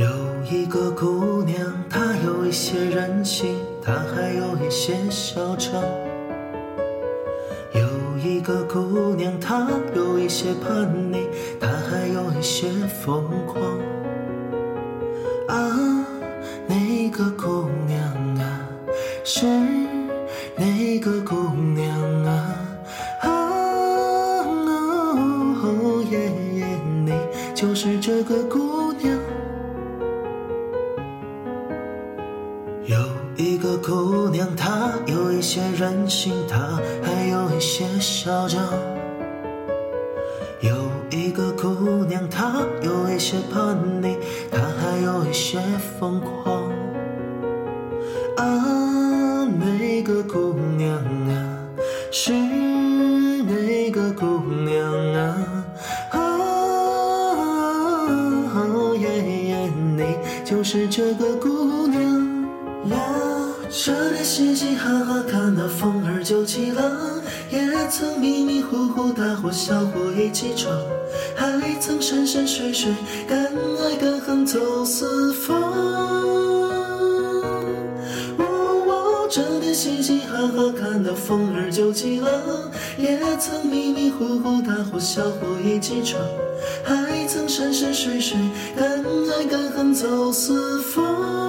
[0.00, 0.08] 有
[0.50, 1.58] 一个姑娘，
[1.90, 5.74] 她有一些任性，她还有一些嚣张。
[7.74, 11.28] 有一个姑娘，她有一些叛逆，
[11.60, 12.70] 她还有一些
[13.04, 13.62] 疯狂。
[15.48, 16.06] 啊，
[16.66, 18.00] 那个姑娘
[18.38, 18.66] 啊，
[19.22, 19.44] 是
[20.56, 22.56] 那个姑娘啊，
[23.20, 23.28] 啊，
[25.62, 26.64] 哦耶耶，
[27.04, 27.12] 你
[27.54, 28.59] 就是这个姑
[32.90, 32.98] 有
[33.36, 36.58] 一个姑娘，她有一些任性，她
[37.00, 38.60] 还有一些嚣张。
[40.60, 40.74] 有
[41.08, 44.16] 一个姑娘，她有一些叛逆，
[44.50, 45.60] 她还有一些
[46.00, 46.64] 疯狂。
[48.36, 51.32] 啊，那个姑娘啊，
[52.10, 54.26] 是那个姑
[54.64, 55.64] 娘啊，
[56.10, 56.18] 啊，
[58.98, 62.29] 耶耶，你就是这个姑娘。
[62.88, 62.96] 呀，
[63.68, 66.82] 这天嘻嘻哈哈看到风儿就起浪，
[67.50, 70.74] 也曾迷迷糊糊大伙小伙一起闯，
[71.36, 72.94] 还曾山山水水
[73.28, 75.60] 敢爱敢恨走四方。
[78.38, 82.32] 哦，这天嘻嘻哈哈看到风儿就起浪，
[82.96, 86.20] 也曾迷迷糊糊大伙小伙一起闯，
[86.82, 88.38] 还曾山山水水
[88.74, 89.04] 敢
[89.38, 91.39] 爱敢恨走四方。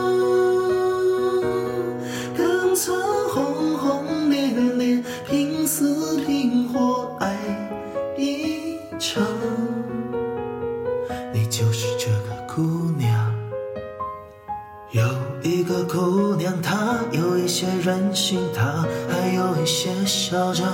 [14.91, 15.01] 有
[15.41, 20.67] 一个姑娘，她有一些任性，她还有一些嚣张。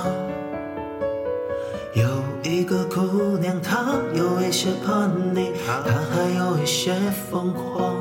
[1.94, 2.04] 有
[2.42, 6.96] 一个姑娘，她有一些叛逆，她还有一些
[7.30, 7.94] 疯狂。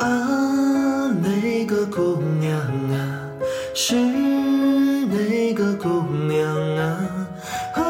[0.00, 3.28] 啊，那个姑娘啊，
[3.74, 7.28] 是那个姑娘啊，
[7.74, 7.82] 啊，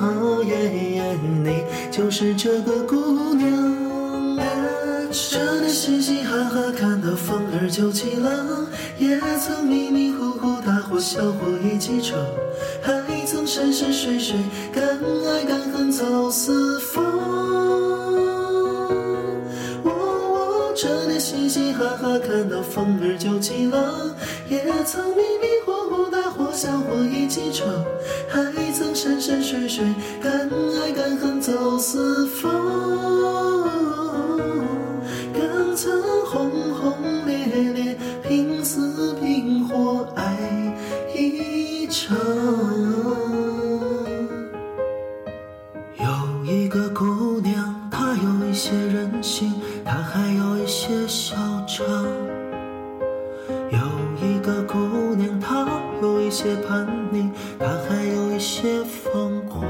[0.00, 0.54] 哦耶
[0.94, 3.01] 耶，你就是这个姑
[7.62, 8.66] 到风儿就起了，
[8.98, 12.18] 也曾迷迷糊糊大伙小伙一起闯，
[12.82, 12.92] 还
[13.24, 14.36] 曾山山水水
[14.72, 17.04] 敢爱敢恨走四方。
[19.84, 23.80] 哦，这天嘻嘻哈哈看到风儿就起浪，
[24.48, 27.68] 也曾迷迷糊糊大伙小伙一起闯，
[28.28, 29.84] 还曾山山水水
[30.20, 30.50] 敢
[30.82, 33.41] 爱敢恨走四方。
[42.02, 42.16] 一场。
[45.98, 49.54] 有一个姑娘，她有一些任性，
[49.84, 51.36] 她还有一些嚣
[51.68, 51.86] 张。
[53.70, 53.78] 有
[54.20, 55.64] 一个姑娘，她
[56.02, 59.62] 有一些叛逆，她还有一些疯狂